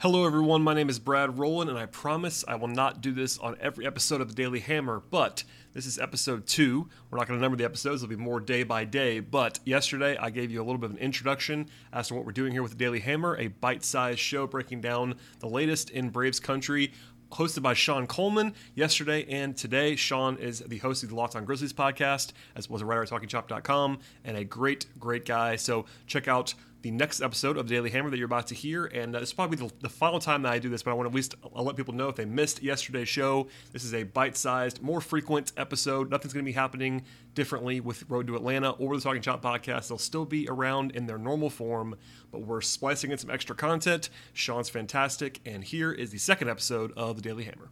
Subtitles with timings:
[0.00, 0.62] Hello, everyone.
[0.62, 3.86] My name is Brad Rowland, and I promise I will not do this on every
[3.86, 6.88] episode of the Daily Hammer, but this is episode two.
[7.10, 9.20] We're not going to number the episodes, it'll be more day by day.
[9.20, 12.32] But yesterday, I gave you a little bit of an introduction as to what we're
[12.32, 16.08] doing here with the Daily Hammer, a bite sized show breaking down the latest in
[16.08, 16.92] Braves country
[17.32, 19.96] hosted by Shawn Coleman yesterday and today.
[19.96, 23.02] Shawn is the host of the Locked On Grizzlies podcast, as well as a writer
[23.02, 25.56] at TalkingChop.com, and a great, great guy.
[25.56, 28.86] So check out the next episode of the Daily Hammer that you're about to hear.
[28.86, 30.94] And uh, this is probably the, the, final time that I do this, but I
[30.94, 33.48] want to at least I'll let people know if they missed yesterday's show.
[33.72, 36.10] This is a bite sized, more frequent episode.
[36.10, 39.88] Nothing's going to be happening differently with Road to Atlanta or the Talking Chop podcast.
[39.88, 41.96] They'll still be around in their normal form,
[42.30, 44.08] but we're splicing in some extra content.
[44.32, 45.40] Shawn's fantastic.
[45.44, 47.70] And here is the second episode of the Daily Hammer.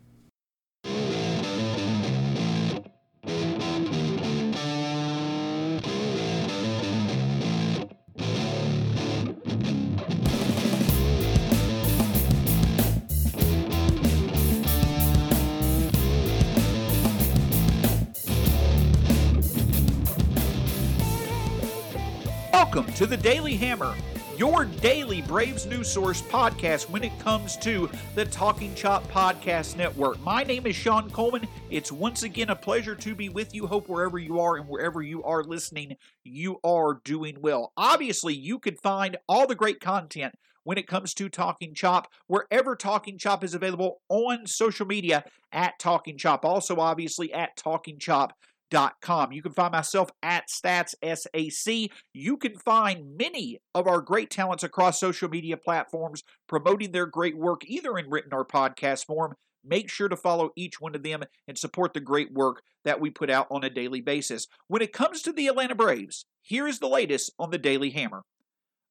[22.79, 23.93] Welcome to the Daily Hammer,
[24.37, 30.21] your daily Braves news source podcast when it comes to the Talking Chop Podcast Network.
[30.21, 31.49] My name is Shawn Coleman.
[31.71, 33.67] It's once again a pleasure to be with you.
[33.67, 37.73] Hope wherever you are and wherever you are listening, you are doing well.
[37.77, 42.77] Obviously, you can find all the great content when it comes to Talking Chop, wherever
[42.77, 46.45] Talking Chop is available on social media at Talking Chop.
[46.45, 48.35] Also, obviously, at Talking Chop
[48.71, 49.33] Com.
[49.33, 51.91] You can find myself at StatsSAC.
[52.13, 57.37] You can find many of our great talents across social media platforms promoting their great
[57.37, 59.35] work, either in written or podcast form.
[59.65, 63.11] Make sure to follow each one of them and support the great work that we
[63.11, 64.47] put out on a daily basis.
[64.67, 68.23] When it comes to the Atlanta Braves, here is the latest on the Daily Hammer.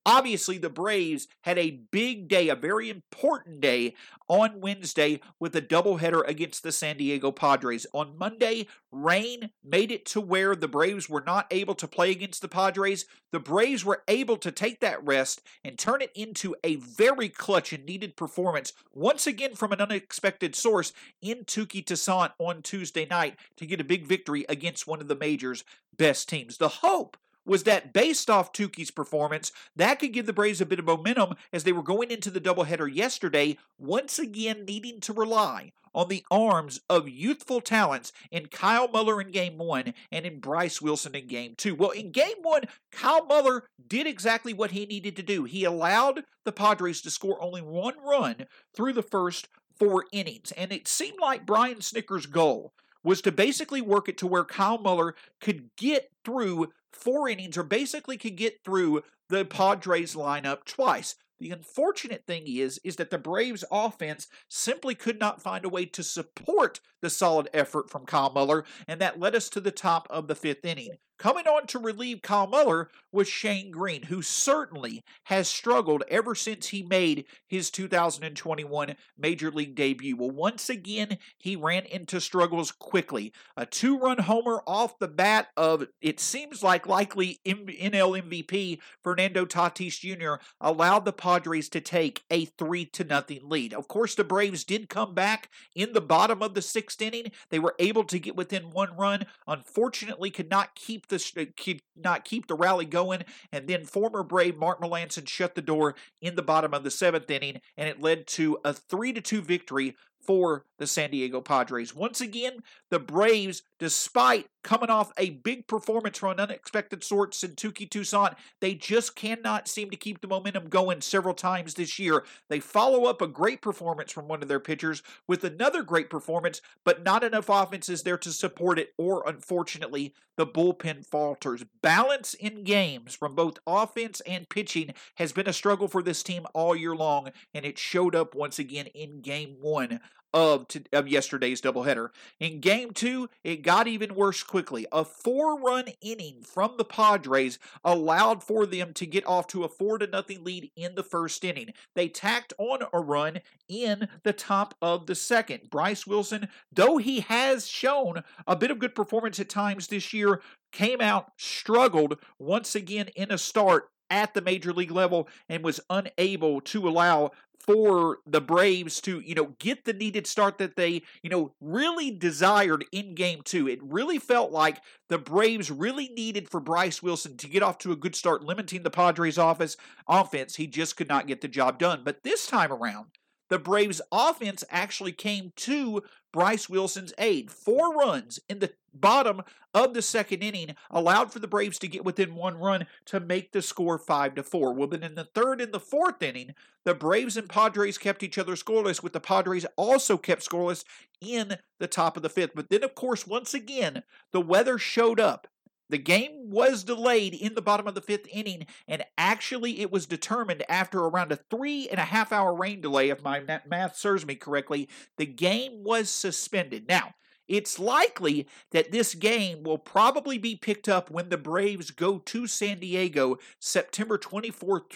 [0.07, 3.93] Obviously, the Braves had a big day, a very important day
[4.29, 7.85] on Wednesday with a doubleheader against the San Diego Padres.
[7.91, 12.41] On Monday, rain made it to where the Braves were not able to play against
[12.41, 13.05] the Padres.
[13.33, 17.73] The Braves were able to take that rest and turn it into a very clutch
[17.73, 23.35] and needed performance, once again from an unexpected source in Touki Toussaint on Tuesday night
[23.57, 25.65] to get a big victory against one of the major's
[25.97, 26.59] best teams.
[26.59, 30.79] The hope was that based off Touki's performance, that could give the Braves a bit
[30.79, 35.71] of momentum as they were going into the doubleheader yesterday, once again needing to rely
[35.95, 40.79] on the arms of youthful talents in Kyle Muller in game one and in Bryce
[40.79, 41.73] Wilson in game two.
[41.73, 45.45] Well, in game one, Kyle Muller did exactly what he needed to do.
[45.45, 49.47] He allowed the Padres to score only one run through the first
[49.79, 52.73] four innings, and it seemed like Brian Snitker's goal
[53.07, 57.63] was to basically work it to where Kyle Muller could get through four innings or
[57.63, 61.15] basically could get through the Padres lineup twice.
[61.39, 65.85] The unfortunate thing is is that the Braves offense simply could not find a way
[65.85, 70.07] to support the solid effort from Kyle Muller, and that led us to the top
[70.09, 70.97] of the fifth inning.
[71.17, 76.67] Coming on to relieve Kyle Muller was Shane Greene, who certainly has struggled ever since
[76.67, 80.15] he made his 2021 Major League debut.
[80.15, 83.33] Well, once again, he ran into struggles quickly.
[83.55, 89.45] A two run homer off the bat of, it seems like likely NL MVP Fernando
[89.45, 90.43] Tatis Jr.
[90.61, 93.73] allowed the Padres to take a 3 to nothing lead.
[93.73, 97.31] Of course, the Braves did come back in the bottom of the sixth inning.
[97.49, 99.25] They were able to get within one run.
[99.47, 104.23] Unfortunately, could not keep the uh, keep not keep the rally going, and then former
[104.23, 108.01] Brave Mark Melancon shut the door in the bottom of the seventh inning, and it
[108.01, 109.95] led to a three to two victory
[110.27, 111.95] for the San Diego Padres.
[111.95, 112.59] Once again,
[112.91, 118.35] the Braves, despite coming off a big performance from an unexpected sort in Touki Toussaint,
[118.59, 122.25] they just cannot seem to keep the momentum going several times this year.
[122.49, 126.61] They follow up a great performance from one of their pitchers with another great performance,
[126.83, 131.63] but not enough offense is there to support it, or unfortunately, the bullpen falters.
[131.81, 136.45] Balance in games from both offense and pitching has been a struggle for this team
[136.53, 139.99] all year long, and it showed up once again in game one
[140.37, 142.09] of, to, of yesterday's doubleheader.
[142.39, 144.85] In game two, it got even worse quickly.
[144.91, 149.67] A four run inning from the Padres allowed for them to get off to a
[149.67, 151.73] four to nothing lead in the first inning.
[151.95, 155.71] They tacked on a run in the top of the second.
[155.71, 160.41] Bryce Wilson, though he has shown a bit of good performance at times this year,
[160.71, 165.79] came out, struggled once again in a start at the major league level and was
[165.89, 167.31] unable to allow
[167.67, 172.09] for the Braves to, you know, get the needed start that they, you know, really
[172.09, 173.67] desired in game two.
[173.67, 177.91] It really felt like the Braves really needed for Bryce Wilson to get off to
[177.91, 179.75] a good start, limiting the Padres' office
[180.07, 180.55] offense.
[180.55, 182.01] He just could not get the job done.
[182.05, 183.07] But this time around,
[183.49, 186.03] the Braves offense actually came to
[186.33, 187.51] Bryce Wilson's aid.
[187.51, 189.41] Four runs in the bottom
[189.73, 193.51] of the second inning allowed for the Braves to get within one run to make
[193.51, 194.73] the score 5 to 4.
[194.73, 196.53] Well, then in the third and the fourth inning,
[196.85, 200.83] the Braves and Padres kept each other scoreless, with the Padres also kept scoreless
[201.21, 202.51] in the top of the fifth.
[202.55, 205.47] But then, of course, once again, the weather showed up
[205.89, 210.05] the game was delayed in the bottom of the fifth inning, and actually it was
[210.05, 214.25] determined after around a three and a half hour rain delay, if my math serves
[214.25, 216.87] me correctly, the game was suspended.
[216.87, 217.13] Now,
[217.47, 222.47] it's likely that this game will probably be picked up when the Braves go to
[222.47, 224.91] San Diego September 24th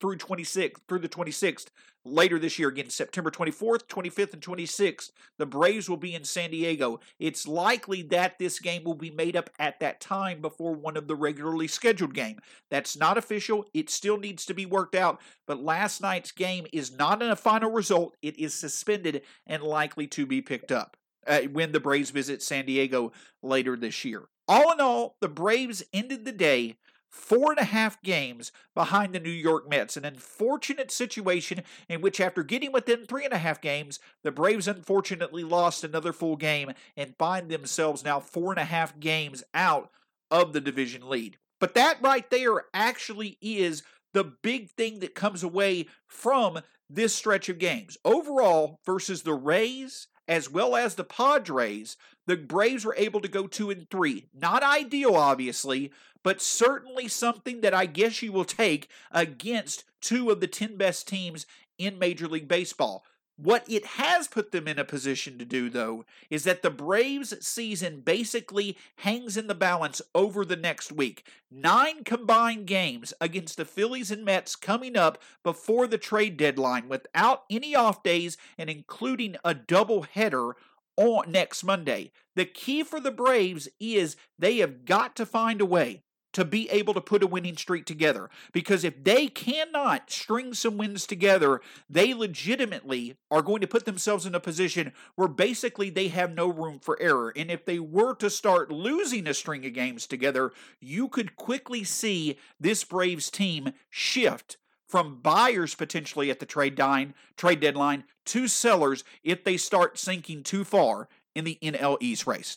[0.00, 1.68] through 26th through the 26th
[2.04, 5.10] later this year again September 24th, 25th and 26th.
[5.38, 7.00] The Braves will be in San Diego.
[7.18, 11.08] It's likely that this game will be made up at that time before one of
[11.08, 12.38] the regularly scheduled game.
[12.70, 13.64] That's not official.
[13.72, 17.36] It still needs to be worked out, but last night's game is not in a
[17.36, 18.16] final result.
[18.22, 22.66] It is suspended and likely to be picked up uh, when the Braves visit San
[22.66, 23.12] Diego
[23.42, 24.24] later this year.
[24.46, 26.76] All in all, the Braves ended the day
[27.14, 29.96] four and a half games behind the New York Mets.
[29.96, 34.66] An unfortunate situation in which, after getting within three and a half games, the Braves
[34.66, 39.90] unfortunately lost another full game and find themselves now four and a half games out
[40.30, 41.38] of the division lead.
[41.60, 46.60] But that right there actually is the big thing that comes away from
[46.90, 47.96] this stretch of games.
[48.04, 53.46] Overall, versus the Rays as well as the Padres, the Braves were able to go
[53.46, 54.26] two and three.
[54.32, 55.92] Not ideal, obviously,
[56.22, 61.06] but certainly something that I guess you will take against two of the 10 best
[61.06, 61.46] teams
[61.78, 63.04] in Major League Baseball.
[63.36, 67.34] What it has put them in a position to do, though, is that the Braves
[67.44, 71.26] season basically hangs in the balance over the next week.
[71.50, 77.42] Nine combined games against the Phillies and Mets coming up before the trade deadline without
[77.50, 80.52] any off days and including a doubleheader
[80.96, 82.12] on next Monday.
[82.36, 86.02] The key for the Braves is they have got to find a way
[86.34, 88.28] to be able to put a winning streak together.
[88.52, 94.26] Because if they cannot string some wins together, they legitimately are going to put themselves
[94.26, 97.32] in a position where basically they have no room for error.
[97.34, 101.84] And if they were to start losing a string of games together, you could quickly
[101.84, 108.46] see this Braves team shift from buyers potentially at the trade deadline, trade deadline to
[108.48, 112.56] sellers if they start sinking too far in the NL East race.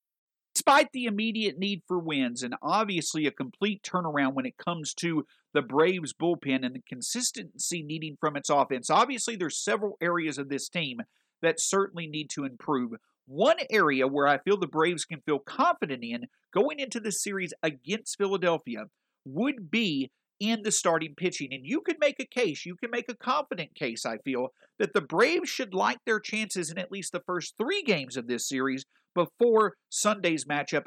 [0.61, 5.25] Despite the immediate need for wins and obviously a complete turnaround when it comes to
[5.55, 10.49] the Braves bullpen and the consistency needing from its offense, obviously there's several areas of
[10.49, 10.99] this team
[11.41, 12.91] that certainly need to improve.
[13.25, 17.55] One area where I feel the Braves can feel confident in going into the series
[17.63, 18.83] against Philadelphia
[19.25, 21.53] would be in the starting pitching.
[21.53, 24.93] And you can make a case, you can make a confident case, I feel, that
[24.93, 28.47] the Braves should like their chances in at least the first three games of this
[28.47, 30.83] series before Sunday's matchup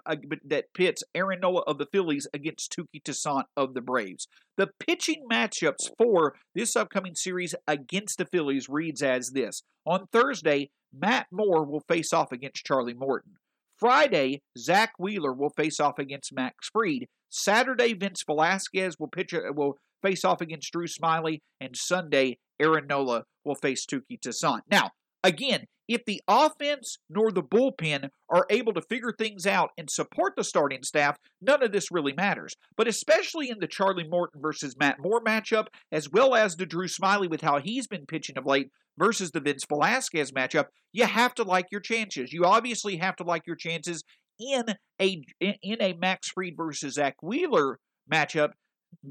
[0.46, 4.26] that pits Aaron Nola of the Phillies against Touki Toussaint of the Braves.
[4.56, 9.62] The pitching matchups for this upcoming series against the Phillies reads as this.
[9.86, 13.34] On Thursday, Matt Moore will face off against Charlie Morton.
[13.78, 17.06] Friday, Zack Wheeler will face off against Max Fried.
[17.28, 22.86] Saturday, Vince Velasquez will pitch uh, will face off against Drew Smyly, and Sunday, Aaron
[22.86, 24.62] Nola will face Touki Toussaint.
[24.70, 24.90] Now,
[25.24, 30.34] again, if the offense nor the bullpen are able to figure things out and support
[30.36, 32.54] the starting staff, none of this really matters.
[32.76, 36.86] But especially in the Charlie Morton versus Matt Moore matchup, as well as the Drew
[36.86, 41.34] Smyly with how he's been pitching of late versus the Vince Velasquez matchup, you have
[41.34, 42.32] to like your chances.
[42.32, 44.02] You obviously have to like your chances
[44.38, 44.64] in
[45.00, 47.78] a in a Max Fried versus Zack Wheeler
[48.12, 48.50] matchup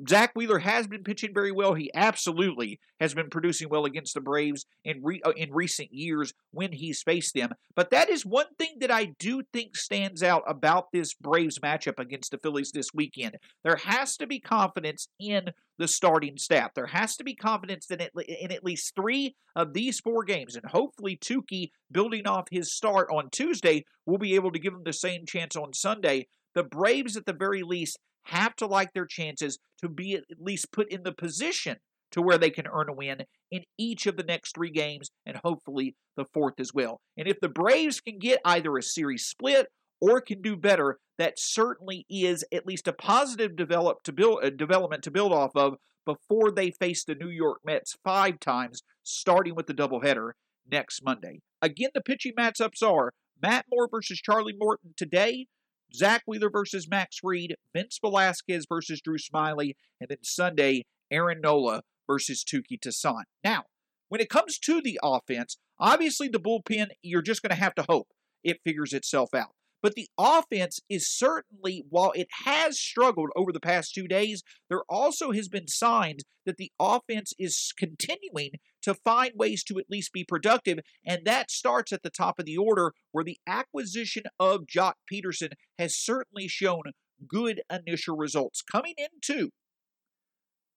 [0.07, 1.73] Zack Wheeler has been pitching very well.
[1.73, 6.33] He absolutely has been producing well against the Braves in re, uh, in recent years
[6.51, 7.51] when he's faced them.
[7.75, 11.99] But that is one thing that I do think stands out about this Braves matchup
[11.99, 13.37] against the Phillies this weekend.
[13.63, 16.73] There has to be confidence in the starting staff.
[16.73, 20.65] There has to be confidence in, in at least three of these four games, and
[20.65, 24.93] hopefully Touki, building off his start on Tuesday, will be able to give them the
[24.93, 26.27] same chance on Sunday.
[26.55, 30.71] The Braves, at the very least, have to like their chances to be at least
[30.71, 31.77] put in the position
[32.11, 35.37] to where they can earn a win in each of the next three games and
[35.43, 37.01] hopefully the fourth as well.
[37.17, 39.67] And if the Braves can get either a series split
[39.99, 44.51] or can do better, that certainly is at least a positive develop to build, uh,
[44.51, 45.75] development to build off of
[46.05, 50.31] before they face the New York Mets five times, starting with the doubleheader
[50.69, 51.41] next Monday.
[51.61, 55.47] Again, the pitching matchups are Matt Moore versus Charlie Morton today,
[55.95, 61.83] Zack Wheeler versus Max Fried, Vince Velasquez versus Drew Smyly, and then Sunday, Aaron Nola
[62.07, 63.25] versus Touki Toussaint.
[63.43, 63.63] Now,
[64.09, 67.85] when it comes to the offense, obviously the bullpen, you're just going to have to
[67.87, 68.07] hope
[68.43, 69.51] it figures itself out.
[69.83, 74.83] But the offense is certainly, while it has struggled over the past two days, there
[74.89, 78.51] also has been signs that the offense is continuing
[78.83, 80.79] to find ways to at least be productive.
[81.05, 85.51] And that starts at the top of the order, where the acquisition of Joc Pederson
[85.77, 86.83] has certainly shown
[87.27, 88.61] good initial results.
[88.61, 89.49] Coming into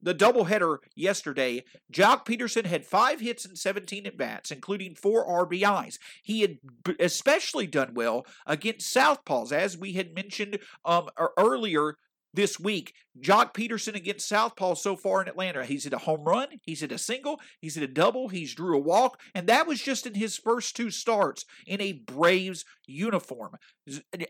[0.03, 5.99] the doubleheader yesterday, Joc Pederson had five hits and 17 at bats, including four RBIs.
[6.23, 6.59] He had
[7.01, 11.97] especially done well against Southpaws, as we had mentioned um, earlier
[12.35, 12.95] this week.
[13.21, 15.65] Joc Pederson against Southpaw so far in Atlanta.
[15.65, 18.77] He's hit a home run, he's hit a single, he's hit a double, he's drew
[18.77, 23.57] a walk, and that was just in his first two starts in a Braves uniform.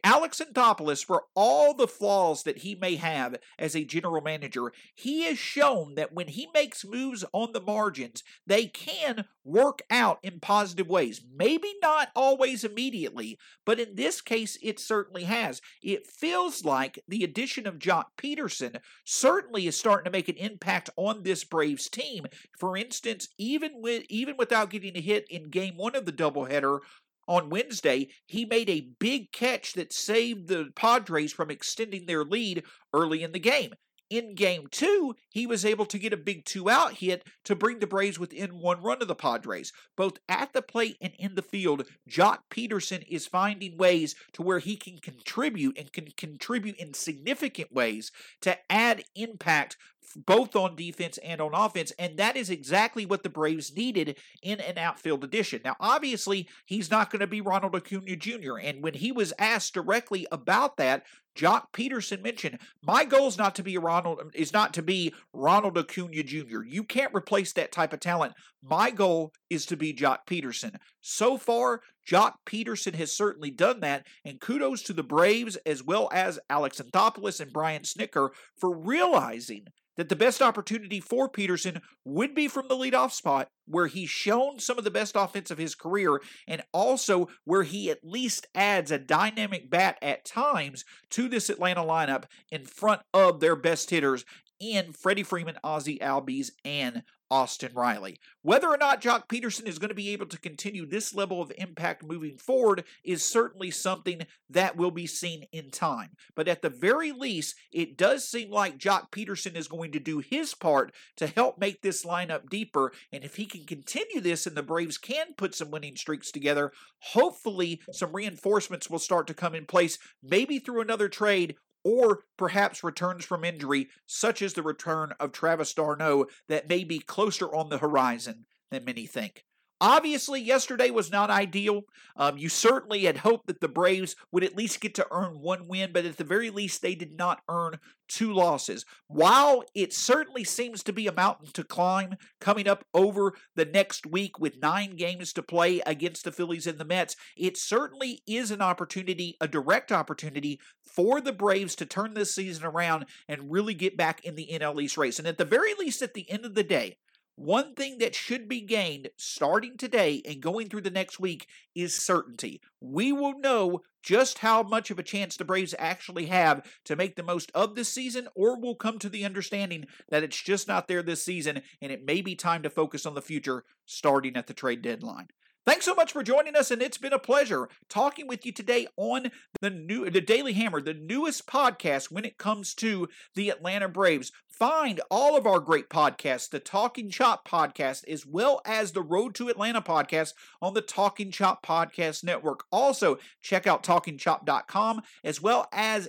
[0.04, 5.24] Alex Anthopoulos, for all the flaws that he may have as a general manager, he
[5.24, 10.40] has shown that when he makes moves on the margins, they can work out in
[10.40, 11.22] positive ways.
[11.34, 15.60] Maybe not always immediately, but in this case, it certainly has.
[15.82, 20.90] It feels like the addition of Joc Pederson certainly is starting to make an impact
[20.96, 22.26] on this Braves team.
[22.58, 26.80] For instance, even with even without getting a hit in game one of the doubleheader
[27.28, 32.62] on Wednesday, he made a big catch that saved the Padres from extending their lead
[32.92, 33.72] early in the game.
[34.08, 37.80] In game two, he was able to get a big two out hit to bring
[37.80, 39.72] the Braves within one run of the Padres.
[39.96, 44.60] Both at the plate and in the field, Joc Pederson is finding ways to where
[44.60, 49.76] he can contribute and can contribute in significant ways to add impact
[50.14, 54.60] both on defense and on offense, and that is exactly what the Braves needed in
[54.60, 55.60] an outfield addition.
[55.64, 59.74] Now, obviously, he's not going to be Ronald Acuna Jr., and when he was asked
[59.74, 61.04] directly about that,
[61.36, 65.76] Joc Pederson mentioned, "My goal is not to be Ronald is not to be Ronald
[65.76, 66.62] Acuna Jr.
[66.62, 68.32] You can't replace that type of talent.
[68.62, 70.76] My goal is to be Joc Pederson.
[71.00, 76.08] So far, Joc Pederson has certainly done that, and kudos to the Braves as well
[76.12, 82.34] as Alex Anthopoulos and Brian Snitker for realizing that the best opportunity for Pederson would
[82.34, 85.74] be from the leadoff spot, where he's shown some of the best offense of his
[85.74, 91.48] career, and also where he at least adds a dynamic bat at times to this
[91.48, 94.24] Atlanta lineup in front of their best hitters
[94.60, 98.20] in Freddie Freeman, Ozzie Albies, and Austin Riley.
[98.42, 101.52] Whether or not Joc Pederson is going to be able to continue this level of
[101.58, 106.10] impact moving forward is certainly something that will be seen in time.
[106.34, 110.20] But at the very least, it does seem like Joc Pederson is going to do
[110.20, 112.92] his part to help make this lineup deeper.
[113.12, 116.72] And if he can continue this and the Braves can put some winning streaks together,
[117.00, 122.82] hopefully some reinforcements will start to come in place, maybe through another trade or perhaps
[122.82, 127.68] returns from injury, such as the return of Travis d'Arnaud, that may be closer on
[127.68, 129.44] the horizon than many think.
[129.80, 131.82] Obviously, yesterday was not ideal.
[132.16, 135.68] Um, you certainly had hoped that the Braves would at least get to earn one
[135.68, 137.78] win, but at the very least, they did not earn
[138.08, 138.86] two losses.
[139.08, 144.06] While it certainly seems to be a mountain to climb coming up over the next
[144.06, 148.50] week with nine games to play against the Phillies and the Mets, it certainly is
[148.50, 153.74] an opportunity, a direct opportunity for the Braves to turn this season around and really
[153.74, 155.18] get back in the NL East race.
[155.18, 156.96] And at the very least, at the end of the day,
[157.36, 161.94] One thing that should be gained starting today and going through the next week is
[161.94, 162.62] certainty.
[162.80, 167.14] We will know just how much of a chance the Braves actually have to make
[167.14, 170.88] the most of this season, or we'll come to the understanding that it's just not
[170.88, 174.46] there this season and it may be time to focus on the future starting at
[174.46, 175.28] the trade deadline.
[175.66, 178.86] Thanks so much for joining us, and it's been a pleasure talking with you today
[178.96, 183.88] on the new the Daily Hammer, the newest podcast when it comes to the Atlanta
[183.88, 184.30] Braves.
[184.48, 189.34] Find all of our great podcasts, the Talking Chop podcast, as well as the Road
[189.34, 192.62] to Atlanta podcast on the Talking Chop Podcast Network.
[192.70, 196.08] Also, check out talkingchop.com as well as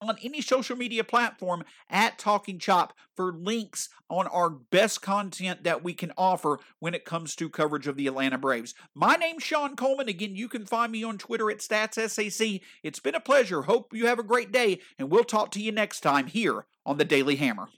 [0.00, 5.82] on any social media platform at Talking Chop for links on our best content that
[5.82, 8.74] we can offer when it comes to coverage of the Atlanta Braves.
[8.94, 10.08] My name's Shawn Coleman.
[10.08, 12.60] Again, you can find me on Twitter at StatsSAC.
[12.82, 13.62] It's been a pleasure.
[13.62, 16.98] Hope you have a great day, and we'll talk to you next time here on
[16.98, 17.68] the Daily Hammer.